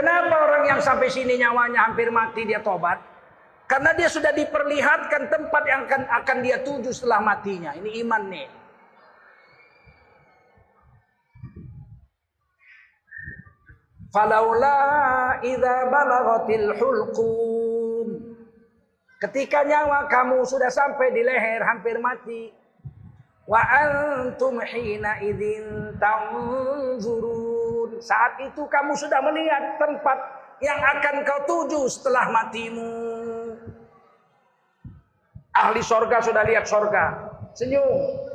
[0.00, 2.96] Kenapa orang yang sampai sini nyawanya hampir mati dia tobat?
[3.68, 7.76] Karena dia sudah diperlihatkan tempat yang akan akan dia tuju setelah matinya.
[7.76, 8.48] Ini iman nih.
[14.08, 14.80] Falaula
[15.44, 18.08] idza balagatil hulqum.
[19.20, 22.56] Ketika nyawa kamu sudah sampai di leher hampir mati.
[23.44, 27.49] Wa antum hina idzin tanzurun
[28.00, 30.18] saat itu kamu sudah melihat tempat
[30.60, 32.92] yang akan kau tuju setelah matimu.
[35.56, 37.32] Ahli sorga sudah lihat sorga.
[37.56, 38.28] Senyum.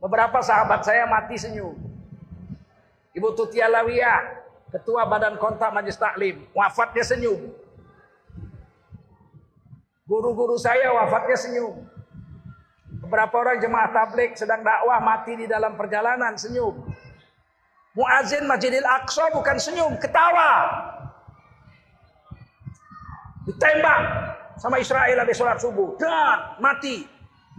[0.00, 1.76] Beberapa sahabat saya mati senyum.
[3.10, 4.40] Ibu Tutia Lawiyah,
[4.70, 7.52] ketua badan kontak majlis taklim, wafatnya senyum.
[10.06, 11.86] Guru-guru saya wafatnya senyum.
[13.00, 16.89] Beberapa orang jemaah tablik sedang dakwah mati di dalam perjalanan senyum.
[18.00, 20.72] Muazin Masjidil Aqsa bukan senyum, ketawa.
[23.44, 24.00] Ditembak
[24.56, 26.00] sama Israel habis sholat subuh.
[26.00, 27.04] Dan mati.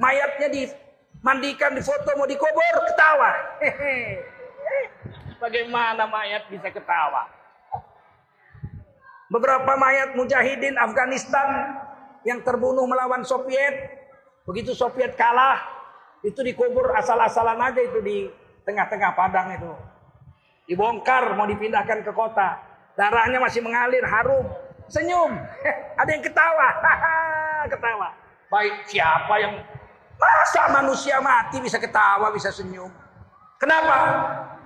[0.02, 3.32] Mayatnya dimandikan, difoto, mau dikubur, ketawa.
[3.62, 4.26] Hehehe.
[5.46, 7.30] Bagaimana mayat bisa ketawa?
[9.30, 11.78] Beberapa mayat mujahidin Afghanistan
[12.26, 13.94] yang terbunuh melawan Soviet.
[14.50, 15.62] Begitu Soviet kalah,
[16.26, 18.26] itu dikubur asal-asalan aja itu di
[18.66, 19.91] tengah-tengah padang itu.
[20.72, 22.56] Dibongkar mau dipindahkan ke kota.
[22.96, 24.48] Darahnya masih mengalir harum.
[24.88, 25.36] Senyum.
[26.00, 26.68] Ada yang ketawa.
[27.76, 28.16] ketawa.
[28.48, 29.60] Baik siapa yang
[30.16, 32.88] masa manusia mati bisa ketawa, bisa senyum.
[33.60, 33.96] Kenapa?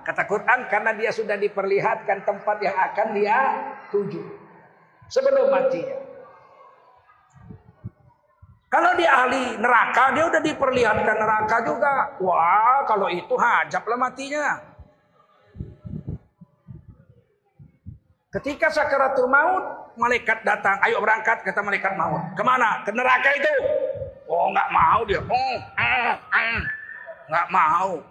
[0.06, 3.38] Kata Quran karena dia sudah diperlihatkan tempat yang akan dia
[3.90, 4.22] tuju.
[5.10, 6.06] Sebelum matinya.
[8.70, 12.14] Kalau dia ahli neraka, dia udah diperlihatkan neraka juga.
[12.22, 14.75] Wah, kalau itu hajab lah matinya.
[18.34, 20.76] Ketika sakaratul maut, malaikat datang.
[20.82, 22.34] Ayo berangkat, kata malaikat maut.
[22.34, 22.82] Ke mana?
[22.82, 23.54] Ke neraka itu.
[24.26, 25.22] Oh, nggak mau dia.
[25.22, 26.60] Oh, ah, ah.
[27.30, 28.02] nggak mau.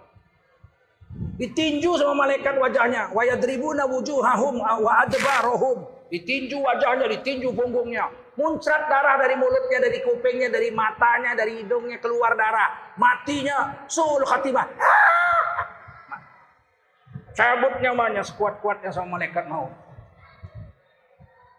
[1.36, 3.12] Ditinju sama malaikat wajahnya.
[3.12, 5.84] Wa yadribuna wujuhahum wa adbarohum.
[6.08, 8.08] Ditinju wajahnya, ditinju punggungnya.
[8.36, 12.96] Muncrat darah dari mulutnya, dari kupingnya, dari matanya, dari hidungnya keluar darah.
[12.96, 14.64] Matinya sul khatimah.
[17.36, 19.85] Cabut nyamanya sekuat-kuatnya sama malaikat maut.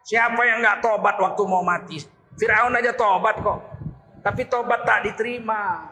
[0.07, 1.99] Siapa yang nggak tobat waktu mau mati?
[2.39, 3.59] Firaun aja tobat kok.
[4.23, 5.83] Tapi tobat tak diterima.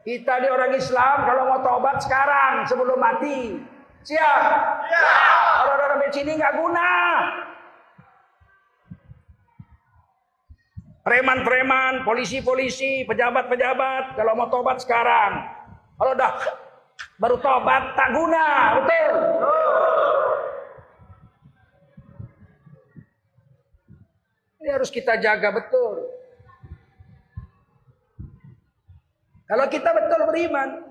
[0.00, 3.60] Kita di orang Islam kalau mau tobat sekarang sebelum mati.
[4.00, 4.42] Siap?
[4.88, 5.12] Ya.
[5.60, 6.90] Kalau orang sini nggak guna.
[11.04, 15.36] Preman-preman, polisi-polisi, pejabat-pejabat, kalau mau tobat sekarang.
[16.00, 16.32] Kalau udah
[17.20, 18.44] baru tobat tak guna,
[18.80, 19.16] betul?
[24.70, 26.06] Harus kita jaga betul.
[29.50, 30.90] Kalau kita betul beriman,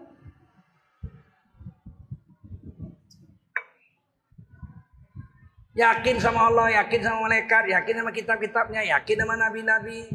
[5.79, 10.12] yakin sama Allah, yakin sama malaikat, yakin sama kitab-kitabnya, yakin sama nabi-nabi,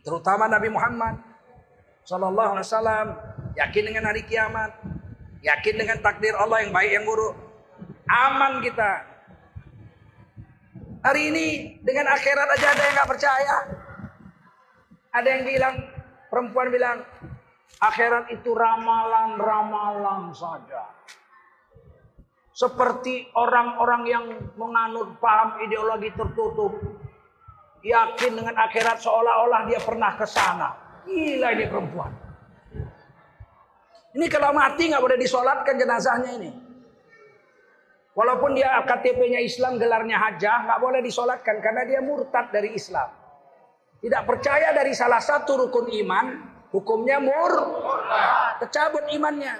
[0.00, 1.20] terutama Nabi Muhammad
[2.08, 3.06] Sallallahu Alaihi Wasallam,
[3.52, 4.72] yakin dengan hari kiamat,
[5.44, 7.36] yakin dengan takdir Allah yang baik yang buruk,
[8.08, 9.13] aman kita.
[11.04, 11.48] Hari ini
[11.84, 13.56] dengan akhirat aja ada yang nggak percaya.
[15.12, 15.74] Ada yang bilang,
[16.32, 17.04] perempuan bilang,
[17.76, 20.88] akhirat itu ramalan-ramalan saja.
[22.56, 24.24] Seperti orang-orang yang
[24.56, 26.72] menganut paham ideologi tertutup.
[27.84, 30.72] Yakin dengan akhirat seolah-olah dia pernah ke sana.
[31.04, 32.12] Gila ini perempuan.
[34.16, 36.50] Ini kalau mati nggak boleh disolatkan jenazahnya ini.
[38.14, 43.10] Walaupun dia KTP-nya Islam, gelarnya hajah, nggak boleh disolatkan karena dia murtad dari Islam.
[43.98, 46.26] Tidak percaya dari salah satu rukun iman,
[46.70, 47.52] hukumnya mur,
[48.62, 49.58] tercabut imannya.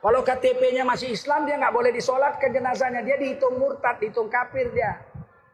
[0.00, 3.02] Kalau KTP-nya masih Islam, dia nggak boleh disolatkan jenazahnya.
[3.02, 4.96] Dia dihitung murtad, dihitung kafir dia.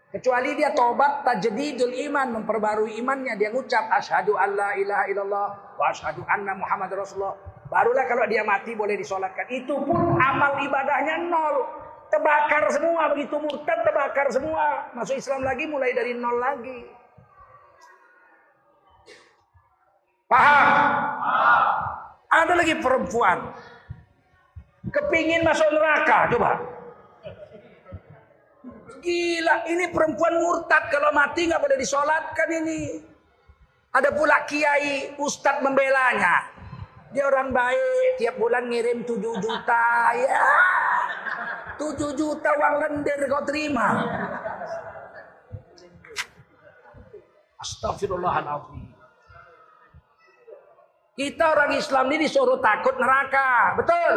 [0.06, 3.34] Kecuali dia tobat tajdidul iman, memperbarui imannya.
[3.34, 7.34] Dia ngucap asyhadu alla ilaha illallah wa asyhadu anna Muhammad Rasulullah.
[7.66, 9.50] Barulah kalau dia mati boleh disolatkan.
[9.50, 11.56] Itu pun amal ibadahnya nol.
[12.06, 14.90] Terbakar semua begitu murtad terbakar semua.
[14.94, 16.80] Masuk Islam lagi mulai dari nol lagi.
[20.26, 20.66] Paham?
[22.26, 23.38] Ada lagi perempuan.
[24.90, 26.30] Kepingin masuk neraka.
[26.34, 26.52] Coba.
[29.02, 30.90] Gila, ini perempuan murtad.
[30.90, 33.02] Kalau mati nggak boleh disolatkan ini.
[33.94, 36.52] Ada pula kiai, ustadz membelanya.
[37.14, 39.88] Dia orang baik, tiap bulan ngirim 7 juta.
[40.12, 40.42] Ya.
[41.76, 43.88] Tujuh juta uang lendir kau terima.
[47.60, 48.96] Astagfirullahaladzim.
[51.16, 54.14] Kita orang Islam ini disuruh takut neraka, betul?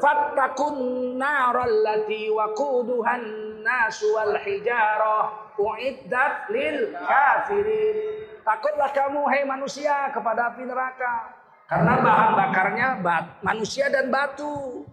[0.00, 0.76] Fattakun
[1.20, 3.24] narallati waquduhan
[3.60, 7.96] nasu wal hijarah uiddat lil kafirin.
[8.40, 11.14] Takutlah kamu hai manusia kepada api neraka.
[11.68, 14.88] Karena bahan bakarnya bat, manusia dan batu.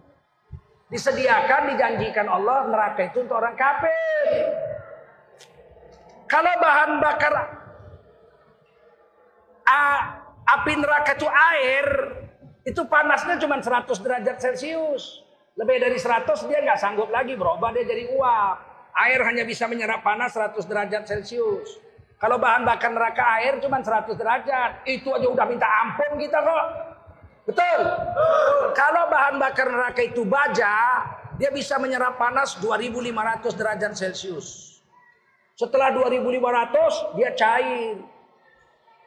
[0.90, 4.28] Disediakan, dijanjikan Allah neraka itu untuk orang kafir.
[6.26, 7.34] Kalau bahan bakar
[10.50, 11.86] api neraka itu air,
[12.66, 15.22] itu panasnya cuma 100 derajat Celcius.
[15.54, 18.56] Lebih dari 100 dia nggak sanggup lagi berubah dia jadi uap.
[18.90, 21.78] Air hanya bisa menyerap panas 100 derajat Celcius.
[22.18, 26.89] Kalau bahan bakar neraka air cuma 100 derajat, itu aja udah minta ampun kita kok.
[27.48, 27.80] Betul?
[28.76, 31.04] Kalau bahan bakar neraka itu baja,
[31.40, 34.78] dia bisa menyerap panas 2500 derajat Celcius.
[35.56, 37.96] Setelah 2500 dia cair.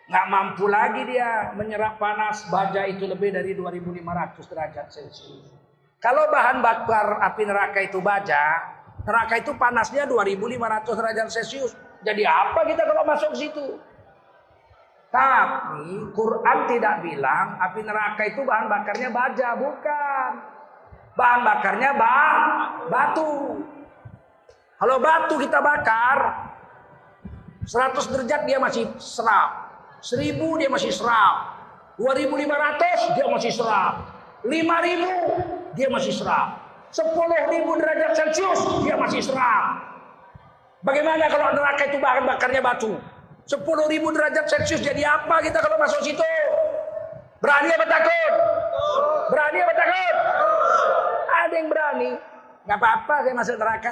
[0.04, 5.50] Nggak mampu lagi dia menyerap panas baja itu lebih dari 2500 derajat Celcius.
[6.04, 8.60] Kalau bahan bakar api neraka itu baja,
[9.08, 11.72] neraka itu panasnya 2500 derajat Celcius.
[12.04, 13.80] Jadi apa kita kalau masuk situ?
[15.14, 20.32] Tapi Quran tidak bilang api neraka itu bahan bakarnya baja, bukan.
[21.14, 21.94] Bahan bakarnya
[22.90, 23.62] batu.
[24.82, 26.18] Kalau batu kita bakar
[27.62, 29.70] 100 derajat dia masih serap.
[30.02, 31.62] Seribu dia masih serap.
[32.02, 33.94] 2500 dia masih serap.
[34.42, 36.58] 5000 dia masih serap.
[36.90, 39.78] 10.000 derajat Celcius dia masih serap.
[40.82, 42.98] Bagaimana kalau neraka itu bahan bakarnya batu?
[43.44, 43.60] 10.000
[44.00, 46.24] derajat Celcius jadi apa kita kalau masuk situ?
[47.44, 48.34] Berani apa takut?
[49.28, 50.16] Berani apa takut?
[51.28, 52.12] Ada yang berani.
[52.64, 53.92] Gak apa-apa saya masuk neraka.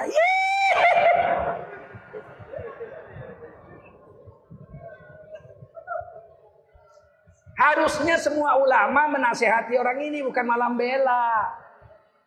[7.52, 11.61] Harusnya semua ulama menasehati orang ini bukan malam bela.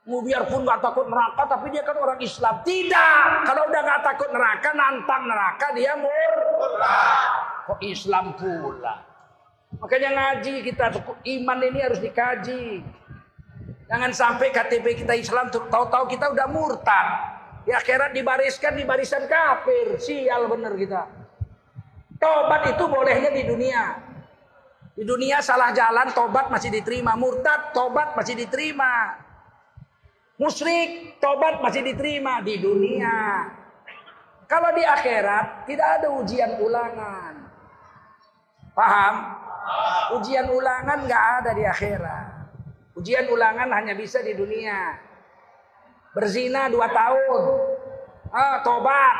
[0.06, 2.62] Mau biarpun gak takut neraka tapi dia kan orang Islam.
[2.62, 3.26] Tidak.
[3.42, 6.34] Kalau udah gak takut neraka nantang neraka dia mur.
[7.66, 9.02] Kok Islam pula.
[9.82, 10.94] Makanya ngaji kita
[11.42, 12.86] iman ini harus dikaji.
[13.90, 17.08] Jangan sampai KTP kita Islam tahu-tahu kita udah murtad.
[17.66, 19.98] Di akhirat dibariskan di barisan kafir.
[19.98, 21.02] Sial bener kita.
[22.22, 23.84] Tobat itu bolehnya di dunia.
[24.94, 27.18] Di dunia salah jalan, tobat masih diterima.
[27.18, 29.25] Murtad, tobat masih diterima.
[30.36, 33.48] Musyrik, tobat masih diterima di dunia.
[34.52, 37.34] Kalau di akhirat tidak ada ujian ulangan.
[38.76, 39.16] Paham?
[40.20, 42.28] Ujian ulangan nggak ada di akhirat.
[43.00, 45.00] Ujian ulangan hanya bisa di dunia.
[46.12, 47.42] Berzina dua tahun.
[48.36, 49.18] Ah, tobat.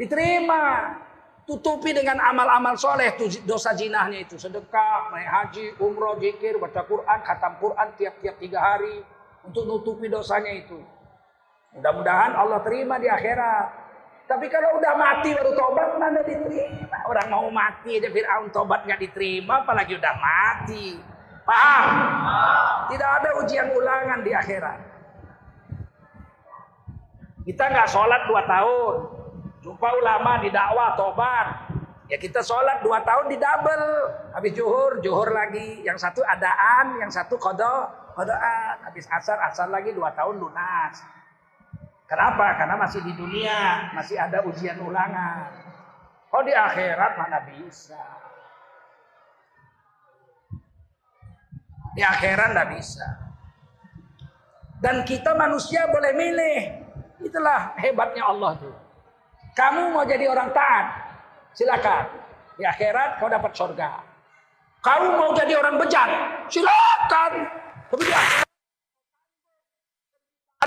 [0.00, 0.96] Diterima
[1.44, 7.52] tutupi dengan amal-amal soleh dosa jinahnya itu sedekah, naik haji, umroh, zikir, baca Quran, khatam
[7.60, 9.04] Quran tiap-tiap tiga hari
[9.46, 10.78] untuk nutupi dosanya itu.
[11.76, 13.78] Mudah-mudahan Allah terima di akhirat.
[14.26, 16.98] Tapi kalau udah mati baru tobat mana diterima?
[17.06, 20.98] Orang mau mati aja Fir'aun tobat nggak diterima, apalagi udah mati.
[21.42, 21.86] Paham?
[22.94, 24.78] Tidak ada ujian ulangan di akhirat.
[27.42, 28.94] Kita nggak sholat dua tahun,
[29.60, 31.68] Jumpa ulama di dakwah tobat.
[32.08, 33.86] Ya kita sholat dua tahun di double.
[34.32, 35.84] Habis juhur, juhur lagi.
[35.84, 38.76] Yang satu adaan, yang satu kodo, kodoan.
[38.86, 41.00] Habis asar, asar lagi dua tahun lunas.
[42.10, 42.58] Kenapa?
[42.58, 45.46] Karena masih di dunia, masih ada ujian ulangan.
[46.34, 48.02] Oh di akhirat mana bisa.
[51.94, 53.06] Di akhirat tidak bisa.
[54.80, 56.58] Dan kita manusia boleh milih.
[57.20, 58.74] Itulah hebatnya Allah tuh.
[59.54, 60.86] Kamu mau jadi orang taat,
[61.52, 62.06] silakan.
[62.56, 63.90] Di akhirat kau dapat surga.
[64.80, 66.10] Kamu mau jadi orang bejat,
[66.48, 67.59] silakan.
[67.90, 68.06] Di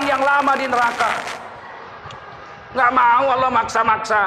[0.04, 1.10] yang lama di neraka.
[2.76, 4.22] Nggak mau Allah maksa-maksa.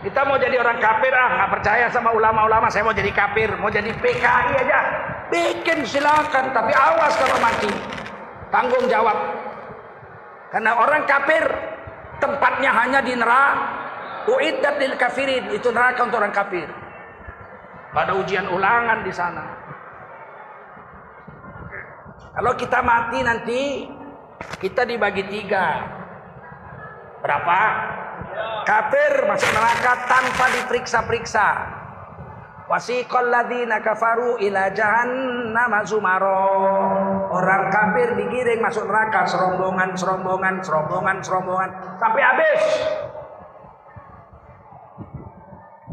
[0.00, 2.72] Kita mau jadi orang kafir ah nggak percaya sama ulama-ulama.
[2.72, 4.80] Saya mau jadi kafir, mau jadi PKI aja.
[5.28, 7.68] Bikin silakan, tapi awas kalau mati.
[8.48, 9.18] Tanggung jawab.
[10.54, 11.44] Karena orang kafir
[12.22, 13.84] tempatnya hanya di neraka.
[14.26, 16.66] Uiddat lil kafirin, itu neraka untuk orang kafir.
[17.94, 19.65] Pada ujian ulangan di sana.
[22.36, 23.88] Kalau kita mati nanti
[24.60, 25.88] kita dibagi tiga.
[27.24, 27.60] Berapa?
[28.68, 31.48] Kafir masuk neraka tanpa diperiksa-periksa.
[32.68, 36.44] Wasiqal ladzina kafaru ila jahannam zumaro.
[37.32, 42.62] Orang kafir digiring masuk neraka serombongan, serombongan, serombongan, serombongan sampai habis.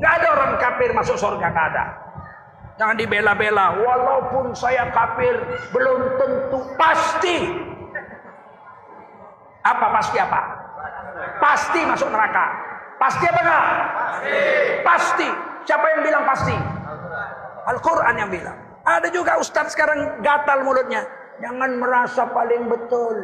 [0.04, 2.03] Gak ada orang kafir masuk surga, gak ada.
[2.84, 3.80] Jangan dibela-bela.
[3.80, 5.40] Walaupun saya kafir,
[5.72, 7.48] belum tentu pasti.
[9.64, 10.42] Apa pasti apa?
[11.40, 12.46] Pasti masuk neraka.
[13.00, 13.64] Pasti apa enggak?
[13.64, 14.84] Pasti.
[14.84, 15.30] Pasti.
[15.64, 16.56] Siapa yang bilang pasti?
[17.72, 18.58] Al-Quran yang bilang.
[18.84, 21.08] Ada juga ustadz sekarang gatal mulutnya.
[21.40, 23.16] Jangan merasa paling betul.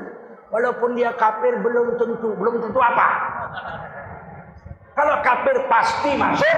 [0.56, 2.32] Walaupun dia kafir belum tentu.
[2.32, 3.08] Belum tentu apa?
[4.96, 6.58] Kalau kafir pasti masuk.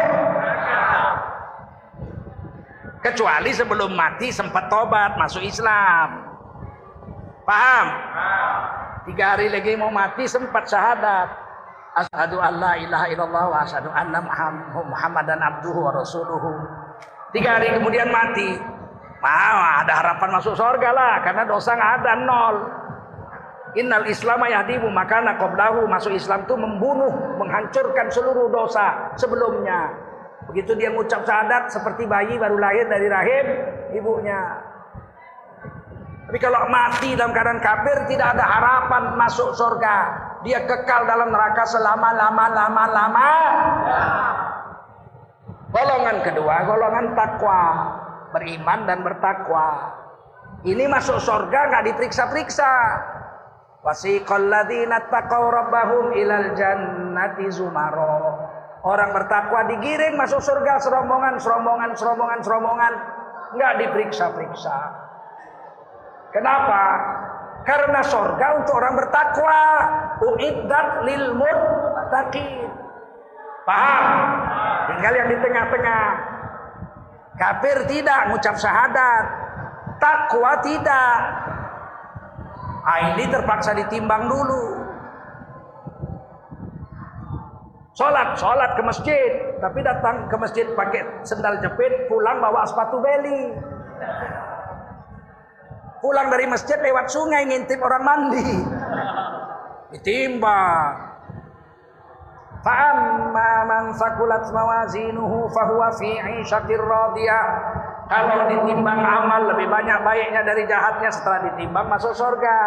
[3.01, 6.21] Kecuali sebelum mati sempat tobat masuk Islam.
[7.49, 7.87] Paham?
[9.09, 11.27] Tiga hari lagi mau mati sempat syahadat.
[11.97, 14.21] Asyhadu an la ilaha illallah wa asyhadu anna
[14.85, 16.61] Muhammadan abduhu wa rasuluhu.
[17.33, 18.61] Tiga hari kemudian mati.
[19.17, 22.55] Mau ada harapan masuk surga lah karena dosa nggak ada nol.
[23.81, 27.09] Innal Islam yahdimu maka qablahu masuk Islam itu membunuh,
[27.41, 29.89] menghancurkan seluruh dosa sebelumnya.
[30.51, 33.45] Begitu dia mengucap syahadat seperti bayi baru lahir dari rahim
[33.95, 34.59] ibunya.
[36.27, 39.97] Tapi kalau mati dalam keadaan kafir tidak ada harapan masuk surga.
[40.43, 43.31] Dia kekal dalam neraka selama lama lama lama.
[45.71, 47.61] Golongan kedua, golongan takwa
[48.35, 49.95] beriman dan bertakwa.
[50.67, 52.73] Ini masuk surga nggak diperiksa-periksa.
[53.87, 58.50] Wasiqal ladzina taqaw rabbahum ilal jannati zumaro.
[58.81, 62.93] Orang bertakwa digiring masuk surga serombongan, serombongan, serombongan, serombongan.
[63.53, 64.77] Nggak diperiksa-periksa.
[66.33, 66.83] Kenapa?
[67.61, 69.61] Karena surga untuk orang bertakwa.
[70.21, 72.73] Uiddat lil muttaqin.
[73.69, 74.05] Paham?
[74.89, 76.05] Tinggal yang di tengah-tengah.
[77.37, 79.25] Kafir tidak mengucap syahadat.
[80.01, 81.17] Takwa tidak.
[82.81, 84.81] Ah, ini terpaksa ditimbang dulu.
[88.01, 89.31] Sholat, sholat ke masjid.
[89.61, 93.53] Tapi datang ke masjid pakai sendal jepit, pulang bawa sepatu beli.
[96.01, 98.49] Pulang dari masjid lewat sungai ngintip orang mandi.
[99.93, 101.13] Ditimbang.
[102.65, 106.09] Fa'amma man sakulat mawazinuhu fahuwa fi
[106.41, 107.45] 'ishatir radiyah.
[108.09, 112.57] Kalau ditimbang amal lebih banyak baiknya dari jahatnya setelah ditimbang masuk surga.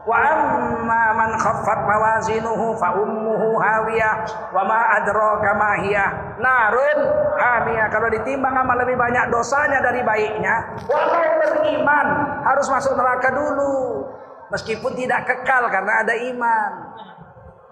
[0.00, 6.06] Wa amma man khaffat mawazinuhu fa ummuhu hawiyah wa ma adraka ma hiya
[6.40, 6.98] narun
[7.36, 7.86] hamiyah.
[7.92, 12.06] Kalau ditimbang amal lebih banyak dosanya dari baiknya, walau beriman
[12.48, 14.08] harus masuk neraka dulu.
[14.50, 16.70] Meskipun tidak kekal karena ada iman.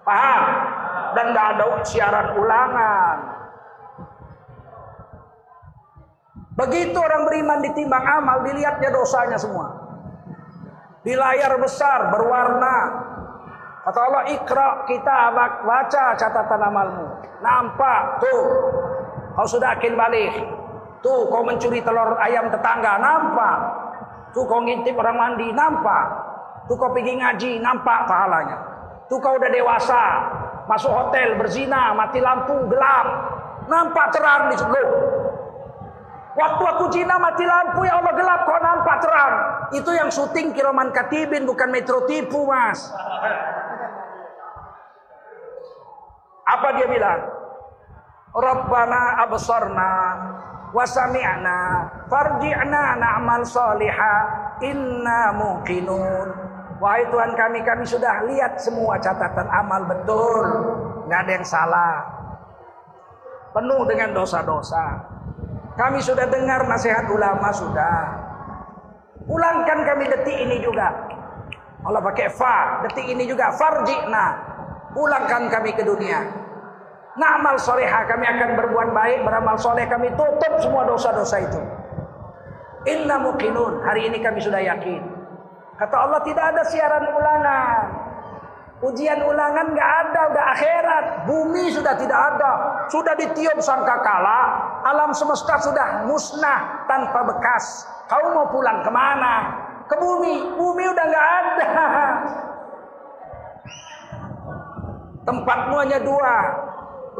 [0.04, 0.42] Paham?
[1.16, 3.16] Dan tidak ada siaran ulangan.
[6.58, 9.77] Begitu orang beriman ditimbang amal, dilihatnya dosanya semua.
[11.08, 12.76] Di layar besar berwarna.
[13.88, 15.32] Kata Allah, ikra kita
[15.64, 17.06] baca catatan amalmu.
[17.40, 18.40] Nampak, tuh.
[19.32, 20.36] Kau sudah akin balik.
[21.00, 23.00] Tuh, kau mencuri telur ayam tetangga.
[23.00, 23.58] Nampak.
[24.36, 25.48] Tuh, kau ngintip orang mandi.
[25.48, 26.06] Nampak.
[26.68, 27.56] Tuh, kau pergi ngaji.
[27.64, 28.68] Nampak pahalanya.
[29.08, 30.04] Tuh kau udah dewasa,
[30.68, 33.08] masuk hotel berzina, mati lampu gelap,
[33.64, 35.07] nampak terang di sebelah.
[36.38, 39.34] Waktu aku zina mati lampu ya Allah gelap kok nampak terang.
[39.74, 42.78] Itu yang syuting kiraman katibin bukan metro tipu mas.
[46.46, 47.20] Apa dia bilang?
[48.38, 49.92] Rabbana absarna
[50.70, 51.58] wa sami'na
[52.06, 54.18] farji'na na'mal salihah
[54.62, 56.28] inna muqinun
[56.78, 60.46] Wahai Tuhan kami, kami sudah lihat semua catatan amal betul.
[61.10, 61.94] Nggak ada yang salah.
[63.50, 65.17] Penuh dengan dosa-dosa.
[65.78, 67.98] Kami sudah dengar nasihat ulama sudah.
[69.30, 70.90] Ulangkan kami detik ini juga.
[71.86, 74.26] Allah pakai fa, detik ini juga farji'na.
[74.90, 76.18] Pulangkan kami ke dunia.
[77.14, 81.62] Na'mal soleha kami akan berbuat baik, beramal soleh kami tutup semua dosa-dosa itu.
[82.90, 85.02] Inna muqinun, hari ini kami sudah yakin.
[85.78, 87.82] Kata Allah tidak ada siaran ulangan.
[88.78, 91.04] Ujian ulangan nggak ada, udah akhirat.
[91.26, 92.50] Bumi sudah tidak ada,
[92.90, 94.57] sudah ditiup sangkakala.
[94.88, 97.84] Alam semesta sudah musnah tanpa bekas.
[98.08, 99.34] Kau mau pulang ke mana?
[99.84, 101.68] Ke bumi, bumi udah nggak ada.
[105.28, 106.36] Tempatmu hanya dua.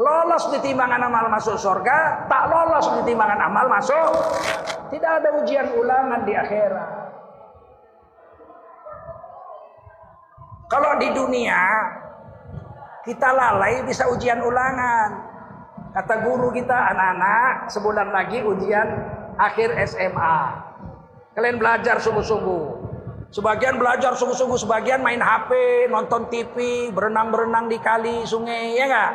[0.01, 4.17] Lolos di timbangan amal masuk surga, tak lolos di timbangan amal masuk.
[4.89, 6.89] Tidak ada ujian ulangan di akhirat.
[10.73, 11.61] Kalau di dunia
[13.05, 15.28] kita lalai bisa ujian ulangan.
[15.89, 18.87] Kata guru kita anak-anak sebulan lagi ujian
[19.41, 20.39] akhir SMA.
[21.33, 22.77] Kalian belajar sungguh-sungguh.
[23.29, 29.11] Sebagian belajar sungguh-sungguh, sebagian main HP, nonton TV, berenang-berenang di kali, sungai, ya enggak?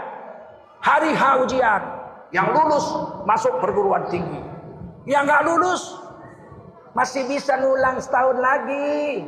[0.83, 1.83] Hari H ujian.
[2.31, 2.87] Yang lulus
[3.27, 4.39] masuk perguruan tinggi.
[5.07, 5.83] Yang enggak lulus
[6.95, 9.27] masih bisa ngulang setahun lagi.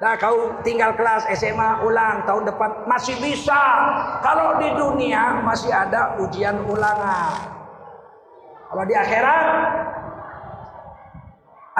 [0.00, 3.60] Nah kau tinggal kelas SMA ulang tahun depan masih bisa.
[4.24, 7.36] Kalau di dunia masih ada ujian ulangan.
[8.72, 9.46] Kalau di akhirat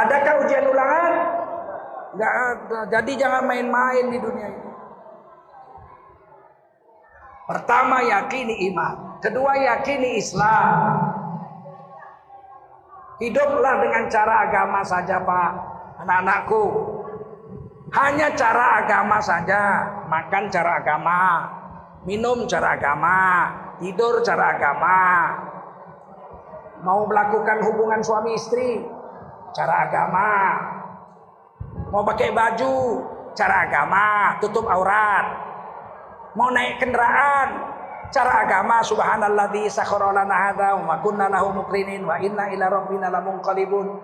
[0.04, 1.12] adakah ujian ulangan?
[2.12, 2.78] Enggak ada.
[2.92, 4.70] Jadi jangan main-main di dunia ini.
[7.48, 11.08] Pertama yakini iman, kedua yakini Islam.
[13.18, 15.50] Hiduplah dengan cara agama saja, Pak.
[16.00, 16.64] Anak-anakku,
[17.90, 21.22] hanya cara agama saja, makan cara agama,
[22.06, 23.50] minum cara agama,
[23.82, 24.98] tidur cara agama.
[26.86, 28.86] Mau melakukan hubungan suami istri,
[29.52, 30.30] cara agama.
[31.90, 33.02] Mau pakai baju,
[33.34, 35.50] cara agama, tutup aurat.
[36.38, 37.48] Mau naik kendaraan,
[38.14, 43.98] cara agama subhanalladzi sakhkhara lana hadza wa kunna wa inna ila rabbina lamunqalibun.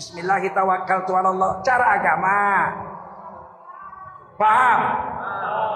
[0.00, 1.60] Bismillahirrahmanirrahim.
[1.60, 2.40] Cara agama.
[4.38, 4.80] Paham?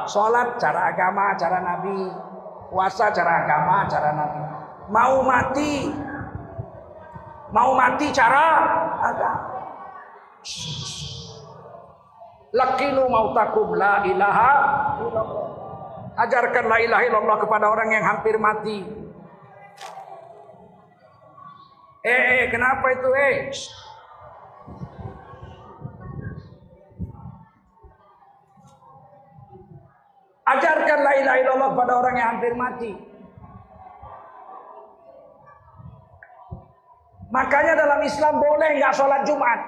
[0.07, 1.99] Sholat cara agama, cara Nabi.
[2.71, 4.42] Puasa cara agama, cara Nabi.
[4.87, 5.90] Mau mati.
[7.50, 8.47] Mau mati cara
[9.02, 9.50] agama.
[12.52, 14.52] Lakinu mautakum la ilaha
[15.02, 15.49] illallah.
[16.23, 18.85] Ajarkan la ilaha illallah kepada orang yang hampir mati.
[22.02, 23.35] Eh, eh kenapa itu eh?
[30.53, 32.93] Ajarkan la ilaha illallah pada orang yang hampir mati.
[37.33, 39.61] Makanya dalam Islam boleh nggak sholat Jumat.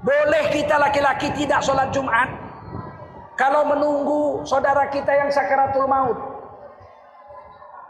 [0.00, 2.32] Boleh kita laki-laki tidak sholat Jumat.
[3.36, 6.16] Kalau menunggu saudara kita yang sakaratul maut.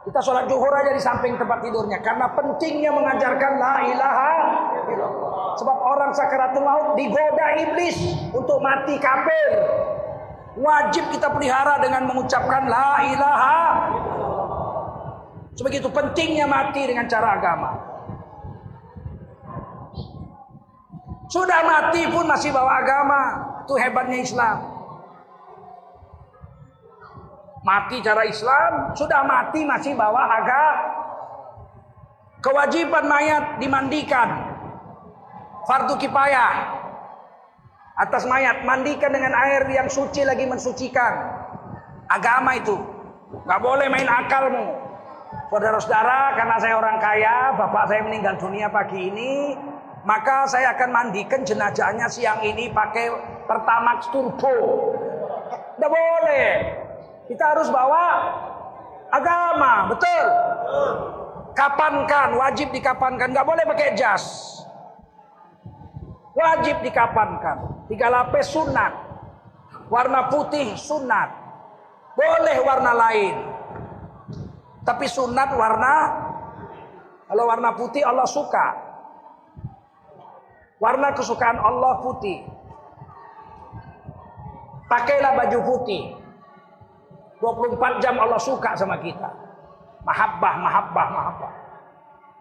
[0.01, 2.03] Kita sholat zuhur aja di samping tempat tidurnya.
[2.03, 4.35] Karena pentingnya mengajarkan la ilaha.
[5.63, 9.49] Sebab orang sakaratul maut digoda iblis untuk mati kafir.
[10.61, 13.61] Wajib kita pelihara dengan mengucapkan la ilaha
[15.57, 17.71] Sebegitu pentingnya mati dengan cara agama.
[21.29, 23.23] Sudah mati pun masih bawa agama.
[23.69, 24.57] Itu hebatnya Islam.
[27.61, 30.81] Mati cara Islam, sudah mati masih bawa agama.
[32.41, 34.49] Kewajiban mayat dimandikan.
[35.69, 36.81] Fardu kipayah
[38.01, 41.37] atas mayat mandikan dengan air yang suci lagi mensucikan.
[42.09, 42.81] Agama itu.
[43.45, 44.67] Nggak boleh main akalmu.
[45.53, 49.55] Saudara-saudara karena saya orang kaya bapak saya meninggal dunia pagi ini
[50.03, 53.13] maka saya akan mandikan jenazahnya siang ini pakai
[53.45, 54.57] pertamax turbo.
[55.77, 56.49] Nggak boleh.
[57.29, 58.07] Kita harus bawa
[59.13, 60.25] agama betul?
[61.53, 63.31] Kapankan wajib dikapankan.
[63.31, 64.57] Nggak boleh pakai jas
[66.41, 68.95] wajib dikapankan Tiga lapis sunat.
[69.91, 71.27] Warna putih sunat.
[72.15, 73.35] Boleh warna lain.
[74.87, 75.95] Tapi sunat warna
[77.27, 78.67] kalau warna putih Allah suka.
[80.79, 82.47] Warna kesukaan Allah putih.
[84.87, 86.15] Pakailah baju putih.
[87.43, 89.35] 24 jam Allah suka sama kita.
[90.07, 91.53] Mahabbah, mahabbah, mahabbah.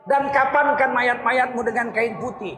[0.06, 2.54] Dan kapankan mayat-mayatmu dengan kain putih.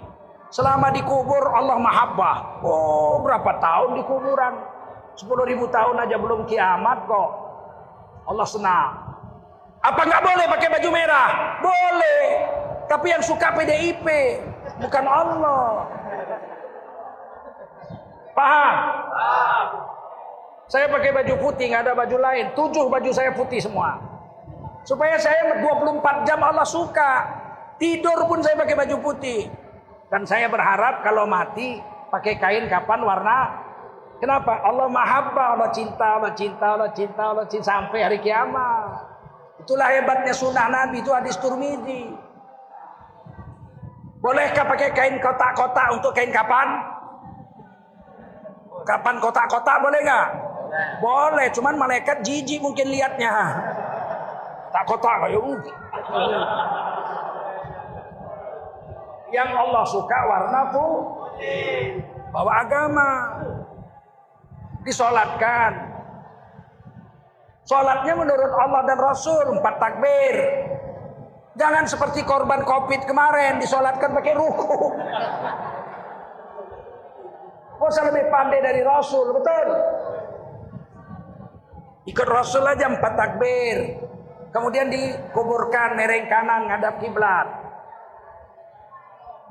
[0.52, 2.60] Selama dikubur Allah mahabbah.
[2.60, 4.54] Oh berapa tahun di kuburan?
[5.16, 7.30] 10 ribu tahun aja belum kiamat kok.
[8.28, 8.90] Allah senang.
[9.82, 11.30] Apa nggak boleh pakai baju merah?
[11.64, 12.24] Boleh.
[12.92, 14.08] Tapi yang suka PDIP.
[14.84, 15.88] Bukan Allah.
[18.36, 18.76] Paham?
[20.72, 22.46] Saya pakai baju putih, nggak ada baju lain.
[22.56, 24.00] Tujuh baju saya putih semua.
[24.84, 27.40] Supaya saya 24 jam Allah suka.
[27.80, 29.61] Tidur pun saya pakai baju putih.
[30.12, 31.80] Dan saya berharap kalau mati
[32.12, 33.72] pakai kain kapan warna
[34.22, 34.62] Kenapa?
[34.62, 39.02] Allah mahabbah, Allah cinta, Allah cinta, Allah cinta, Allah cinta sampai hari kiamat.
[39.66, 42.14] Itulah hebatnya sunnah Nabi itu hadis Turmidi.
[44.22, 46.70] Bolehkah pakai kain kotak-kotak untuk kain kapan?
[48.86, 50.28] Kapan kotak-kotak boleh nggak?
[51.02, 53.34] Boleh, cuman malaikat jijik mungkin liatnya.
[54.70, 55.42] Tak kotak kayak
[59.32, 62.04] yang Allah suka warna putih.
[62.32, 63.10] Bawa agama.
[64.84, 65.92] Disolatkan.
[67.64, 70.36] Solatnya menurut Allah dan Rasul empat takbir.
[71.56, 74.76] Jangan seperti korban covid kemarin disolatkan pakai ruku.
[77.82, 79.68] Usah lebih pandai dari Rasul, betul?
[82.08, 83.78] Ikut Rasul aja empat takbir.
[84.52, 87.61] Kemudian dikuburkan mereng kanan ngadap kiblat.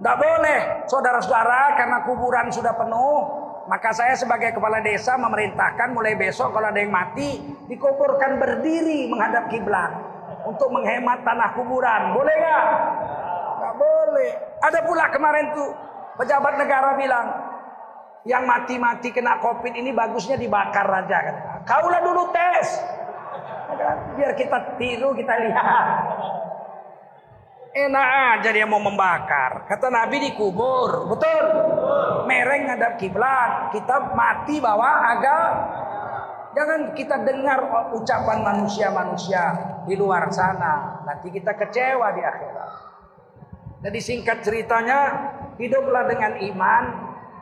[0.01, 3.21] Tidak boleh, saudara-saudara, karena kuburan sudah penuh,
[3.69, 7.37] maka saya sebagai kepala desa memerintahkan mulai besok kalau ada yang mati
[7.69, 9.93] dikuburkan berdiri menghadap kiblat
[10.49, 12.17] untuk menghemat tanah kuburan.
[12.17, 12.65] Boleh nggak?
[13.61, 14.31] Nggak boleh.
[14.65, 15.69] Ada pula kemarin tuh
[16.17, 17.27] pejabat negara bilang
[18.25, 21.19] yang mati-mati kena covid ini bagusnya dibakar aja.
[21.69, 22.81] Kaulah dulu tes.
[24.17, 25.85] Biar kita tiru, kita lihat.
[27.71, 29.67] Enak aja dia mau membakar.
[29.71, 31.45] Kata Nabi dikubur, betul?
[32.27, 33.71] Mereng ngadap kiblat.
[33.71, 35.49] Kita mati bawa agak
[36.51, 37.63] Jangan kita dengar
[37.95, 39.43] ucapan manusia-manusia
[39.87, 40.99] di luar sana.
[41.07, 42.71] Nanti kita kecewa di akhirat.
[43.87, 45.01] Jadi singkat ceritanya,
[45.63, 46.85] hiduplah dengan iman,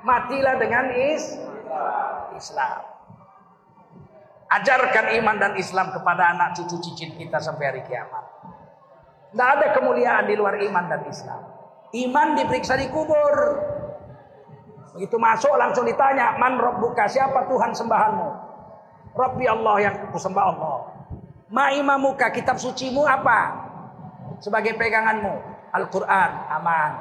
[0.05, 1.41] matilah dengan is
[2.37, 2.85] Islam.
[4.49, 8.38] Ajarkan iman dan Islam kepada anak cucu cicit kita sampai hari kiamat.
[9.29, 11.41] Tidak ada kemuliaan di luar iman dan Islam.
[11.93, 13.35] Iman diperiksa di kubur.
[14.97, 18.29] Begitu masuk langsung ditanya, man buka siapa Tuhan sembahanmu?
[19.15, 20.77] Rabbi Allah yang kusembah Allah.
[21.49, 23.57] Ma imamuka, kitab sucimu apa?
[24.43, 25.33] Sebagai peganganmu.
[25.73, 26.93] Al-Quran, aman.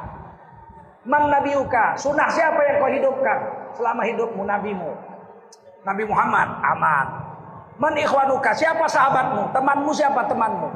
[1.08, 3.40] Man nabiuka, sunnah siapa yang kau hidupkan
[3.76, 4.92] selama hidupmu nabimu?
[5.88, 7.08] Nabi Muhammad, aman.
[7.80, 9.56] Man ikhwanuka, siapa sahabatmu?
[9.56, 10.70] Temanmu siapa temanmu?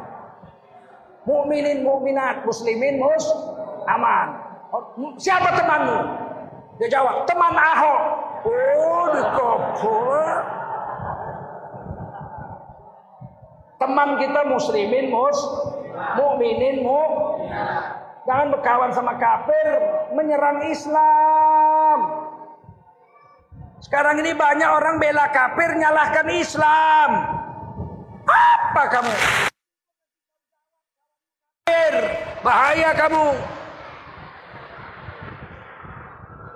[1.21, 3.25] Mukminin, mukminat, muslimin, mus,
[3.85, 4.41] aman.
[4.73, 5.99] Oh, siapa temanmu?
[6.81, 8.03] Dia jawab, teman Ahok.
[8.41, 10.25] Oh, dikabul.
[13.77, 15.37] Teman kita muslimin, mus,
[16.17, 17.05] mukminin, mu.
[18.25, 19.67] Jangan berkawan sama kafir,
[20.17, 21.97] menyerang Islam.
[23.81, 27.09] Sekarang ini banyak orang bela kafir, nyalahkan Islam.
[28.25, 29.50] Apa kamu?
[32.41, 33.37] Bahaya kamu.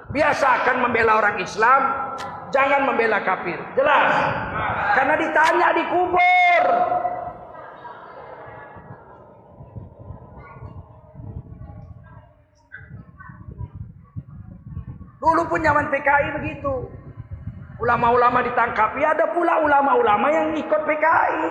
[0.10, 1.82] Biasakan membela orang Islam,
[2.50, 3.60] jangan membela kafir.
[3.78, 4.12] Jelas?
[4.98, 6.64] Karena ditanya di kubur.
[15.22, 16.74] Dulu pun zaman PKI begitu.
[17.82, 18.96] Ulama-ulama ditangkap.
[18.98, 21.46] Ya ada pula ulama-ulama yang ikut PKI.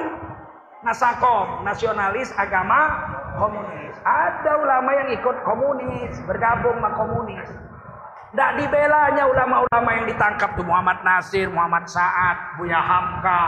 [0.89, 2.81] Nasakom, nasionalis agama
[3.39, 3.95] komunis.
[4.03, 7.49] Ada ulama yang ikut komunis, bergabung sama komunis.
[8.35, 13.43] Tidak dibelanya ulama-ulama yang ditangkap tuh Muhammad Nasir, Muhammad Saad, Buya Hamka.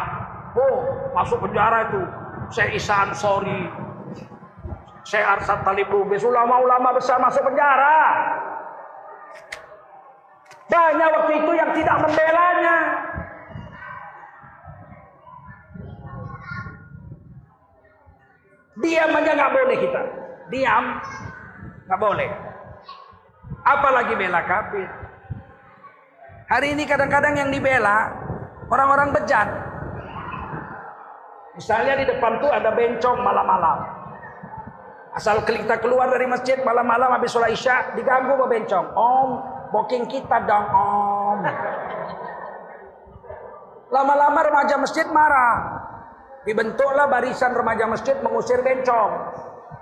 [0.55, 2.03] Oh, masuk penjara itu.
[2.55, 3.67] Saya Isa Ansori,
[5.03, 7.99] saya Arsad Talib Lubis, ulama-ulama besar masuk penjara.
[10.67, 12.77] Banyak waktu itu yang tidak membelanya.
[18.77, 20.03] Diam aja nggak boleh kita.
[20.53, 20.85] Diam
[21.89, 22.29] nggak boleh.
[23.65, 24.89] Apalagi bela kafir.
[26.47, 28.13] Hari ini kadang-kadang yang dibela
[28.71, 29.49] orang-orang bejat.
[31.57, 33.79] Misalnya di depan tuh ada bencong malam-malam.
[35.17, 38.87] Asal kita keluar dari masjid malam-malam habis sholat isya diganggu sama bencong.
[38.93, 39.29] Om,
[39.73, 41.41] booking kita dong om.
[43.89, 45.76] Lama-lama remaja masjid marah.
[46.47, 49.13] Dibentuklah barisan remaja masjid mengusir bencong.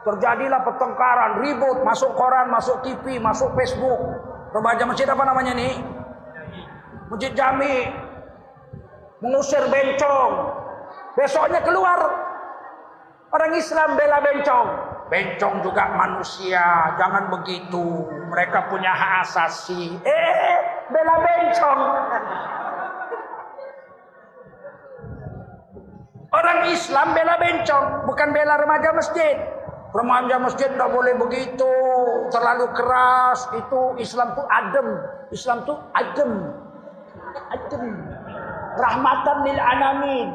[0.04, 4.00] Terjadilah pertengkaran, ribut, masuk koran, masuk TV, masuk Facebook.
[4.56, 5.76] Remaja masjid apa namanya nih?
[7.12, 7.92] Masjid Jami.
[9.20, 10.32] Mengusir bencong.
[11.16, 12.00] Besoknya keluar
[13.28, 14.68] orang Islam bela bencong.
[15.12, 18.08] Bencong juga manusia, jangan begitu.
[18.32, 20.00] Mereka punya hak asasi.
[20.00, 20.56] Eh,
[20.88, 21.80] bela bencong.
[26.44, 29.32] Orang Islam bela bencong, bukan bela remaja masjid.
[29.96, 31.72] Remaja masjid tidak boleh begitu,
[32.28, 33.48] terlalu keras.
[33.56, 34.88] Itu Islam tuh adem,
[35.32, 36.52] Islam tuh adem,
[37.48, 37.84] adem.
[38.76, 40.28] Rahmatan lil alamin.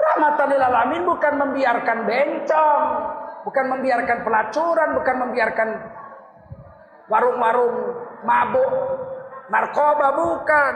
[0.00, 2.84] Rahmatan lil alamin bukan membiarkan bencong,
[3.44, 5.68] bukan membiarkan pelacuran, bukan membiarkan
[7.12, 7.76] warung-warung
[8.24, 8.72] mabuk,
[9.52, 10.72] narkoba bukan.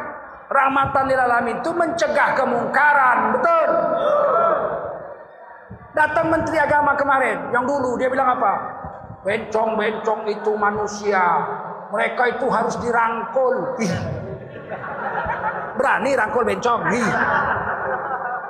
[0.52, 3.70] Rahmatan lil alamin itu mencegah kemungkaran, betul?
[5.98, 8.54] Datang Menteri Agama kemarin, yang dulu dia bilang apa?
[9.26, 11.26] Bencong-bencong itu manusia.
[11.90, 13.74] Mereka itu harus dirangkul.
[13.82, 13.94] Ih.
[15.74, 16.86] Berani rangkul bencong?
[16.94, 17.10] Ih.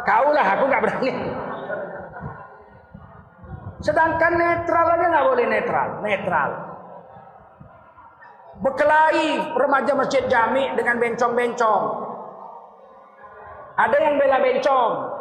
[0.04, 1.12] Kau lah, aku nggak berani.
[3.80, 6.50] Sedangkan netral aja nggak boleh netral, netral.
[8.61, 11.82] Berkelahi remaja masjid jami dengan bencong-bencong.
[13.78, 15.17] Ada yang bela bencong.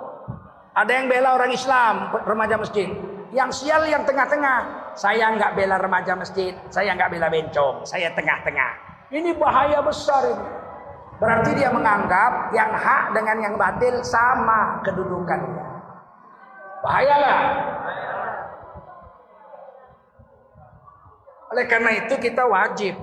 [0.78, 2.86] Ada yang bela orang Islam, remaja masjid.
[3.34, 4.94] Yang sial yang tengah-tengah.
[4.94, 8.72] Saya nggak bela remaja masjid, saya nggak bela bencong, saya tengah-tengah.
[9.10, 10.48] Ini bahaya besar ini.
[11.18, 15.66] Berarti dia menganggap yang hak dengan yang batil sama kedudukannya.
[16.86, 17.40] Bahayalah.
[21.58, 22.94] Oleh karena itu kita wajib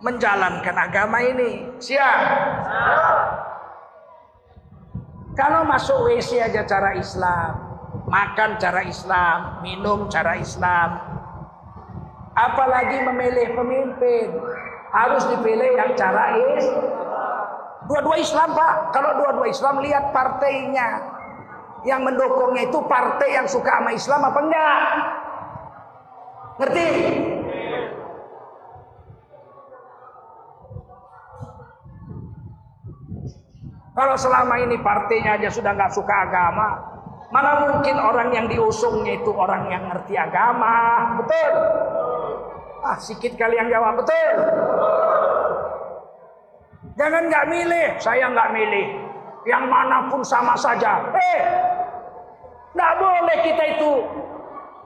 [0.00, 1.68] menjalankan agama ini.
[1.84, 2.16] Siap?
[5.42, 7.50] Kalau masuk WC aja cara Islam,
[8.06, 11.02] makan cara Islam, minum cara Islam.
[12.30, 14.38] Apalagi memilih pemimpin,
[14.94, 16.86] harus dipilih yang cara Islam.
[17.90, 18.94] Dua-dua Islam Pak.
[18.94, 21.10] Kalau dua-dua Islam lihat partainya.
[21.82, 24.78] Yang mendukungnya itu partai yang suka sama Islam apa enggak?
[26.62, 26.86] Ngerti?
[33.92, 36.80] Kalau selama ini partainya aja sudah nggak suka agama,
[37.28, 41.52] mana mungkin orang yang diusungnya itu orang yang ngerti agama, betul?
[42.82, 44.32] Ah, sikit kali yang jawab betul.
[46.96, 48.86] Jangan nggak milih, saya nggak milih.
[49.44, 51.12] Yang mana pun sama saja.
[51.12, 51.40] Eh,
[52.72, 53.92] nggak boleh kita itu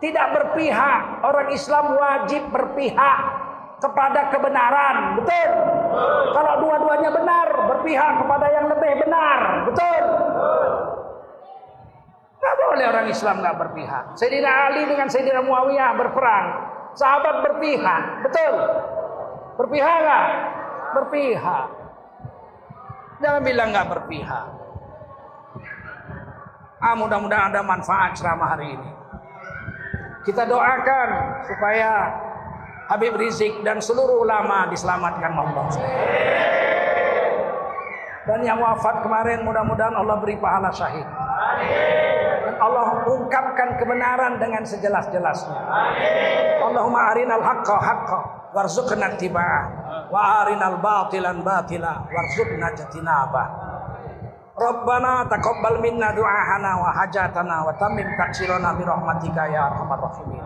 [0.02, 1.22] tidak berpihak.
[1.22, 3.45] Orang Islam wajib berpihak
[3.76, 5.50] kepada kebenaran, betul?
[6.32, 10.02] Kalau dua-duanya benar, berpihak kepada yang lebih benar, betul?
[12.36, 14.04] Nggak boleh orang Islam nggak berpihak.
[14.16, 16.46] Sayyidina Ali dengan Sayyidina Muawiyah berperang,
[16.96, 18.54] sahabat berpihak, betul?
[19.60, 20.26] Berpihak nggak?
[20.96, 21.66] Berpihak.
[23.20, 24.46] Jangan bilang nggak berpihak.
[26.76, 28.90] Ah, mudah-mudahan ada manfaat ceramah hari ini.
[30.28, 31.08] Kita doakan
[31.48, 31.92] supaya
[32.86, 35.66] Habib Rizik dan seluruh ulama diselamatkan Allah.
[38.26, 41.06] Dan yang wafat kemarin mudah-mudahan Allah beri pahala syahid.
[42.46, 45.60] Dan Allah ungkapkan kebenaran dengan sejelas-jelasnya.
[46.62, 48.18] Allahumma arinal haqqa haqqa
[48.56, 49.62] warzuqna ittiba'ah
[50.08, 53.48] wa arinal batilan batila warzuqna jatinabah
[54.56, 60.40] Rabbana taqabbal minna du'ahana wa hajatana wa tammim taksirana bi rahmatika ya arhamar rahimin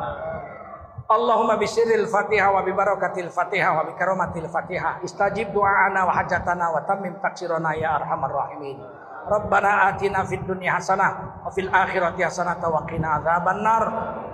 [1.11, 6.71] Allahumma bisirril Fatihah wa bi barakatil Fatihah wa bi karamatil Fatihah istajib du'ana wa hajatana
[6.71, 8.79] wa tammim taksirana ya arhamar rahimin.
[9.27, 13.83] Rabbana atina fid dunya hasanah wa fil akhirati hasanah wa qina adzabannar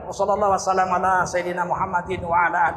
[0.04, 2.76] wa sallallahu wasallam ala sayyidina Muhammadin wa ala